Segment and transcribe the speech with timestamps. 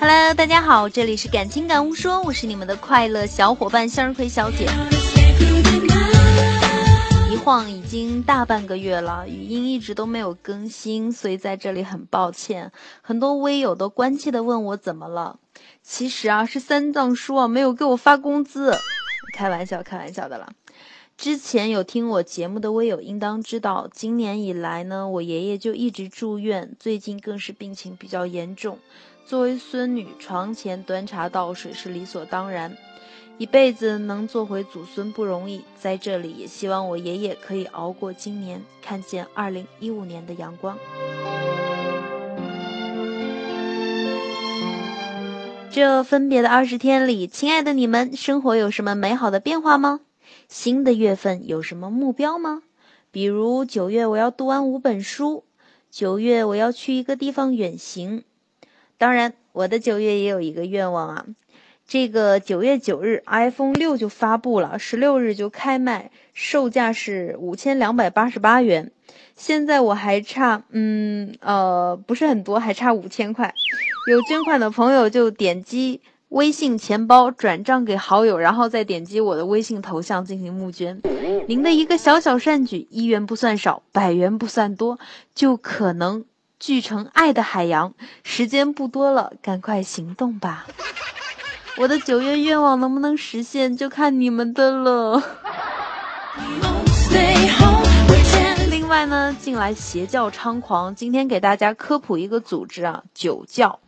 [0.00, 4.66] Hello，大家好，这里是感情感悟说，我是你们的快乐小伙伴向日葵小姐。
[7.30, 12.72] 一晃已经大半个月了，语音一直都没有更新，所以在这里很抱歉。
[13.02, 15.38] 很多微友都关切的问我怎么了，
[15.84, 18.76] 其实啊是三藏叔啊没有给我发工资，
[19.32, 20.52] 开玩笑，开玩笑的了。
[21.18, 28.78] 之前有听我节目的微友应当知道，今年以来呢，我爷爷就一直住院，最近更是病情比较严重。
[29.26, 32.76] 作为孙女，床前端茶倒水是理所当然。
[33.36, 40.78] 一辈子能做回祖孙不容易，在这里也希望我爷爷可以熬过今年，看见二零一五年的阳光。
[45.72, 49.98] 这分别的二十天里，亲爱的你们，生活有什么美好的变化吗？
[50.48, 52.62] 新的月份有什么目标吗？
[53.10, 55.44] 比如九月我要读完五本书，
[55.90, 58.24] 九月我要去一个地方远行。
[58.96, 61.26] 当然，我的九月也有一个愿望啊。
[61.86, 68.90] 这个九月九日，iPhone 六就发布了，十六日就开卖，售价是五千两百八十八元。
[69.36, 73.54] 现在我还差，嗯呃，不是很多，还差五千块。
[74.10, 81.00] 有捐款的朋友就点击微信钱包转账给好友，然后再点击我的微信头像进行募捐。
[81.46, 84.98] 您的一个小小善举，一元不算少，百元不算多，
[85.34, 86.24] 就可能。
[86.60, 90.66] 聚成爱的海洋，时间不多了，赶快行动吧！
[91.76, 95.22] 我的九月愿望能不能实现，就看你们的了。
[98.98, 103.78] 另外呢，近来邪教猖狂，今天给大家科普一个组织啊，酒教。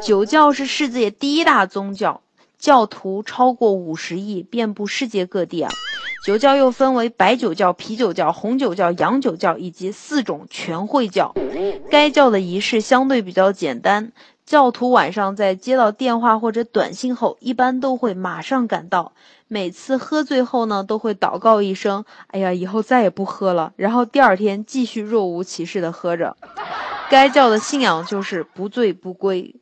[0.00, 2.20] 酒教是世界第一大宗教，
[2.56, 5.72] 教徒超过五十亿，遍布世界各地啊。
[6.24, 11.34] 酒教又分为白酒教、啤酒教、红酒教、洋酒教以及四种全会教。
[11.90, 14.12] 该教的仪式相对比较简单，
[14.46, 19.12] 教徒晚上在接到电话或者短信后，一般都会马上赶到。
[19.48, 26.36] 每次喝醉后呢，都会祷告一声：“哎呀，以后再也不喝了。”然后第二天继续若无其事的喝着。
[27.10, 29.56] 该教的信仰就是不醉不归，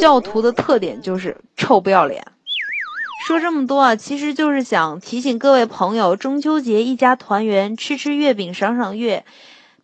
[0.00, 2.24] 教徒的特点就是臭不要脸。
[3.26, 9.24] 说这么多啊，其实就是想提醒各位朋友，中秋节一家团圆，吃吃月饼，赏赏月，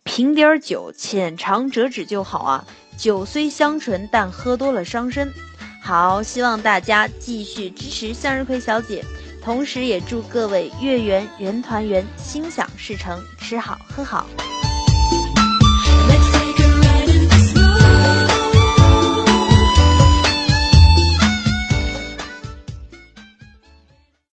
[0.03, 2.65] 品点酒，浅尝辄止就好啊。
[2.97, 5.33] 酒虽香醇，但喝多了伤身。
[5.81, 9.03] 好，希望大家继续支持向日葵小姐，
[9.43, 14.25] 同时也祝各位月圆人团圆，心想事成，吃好喝好。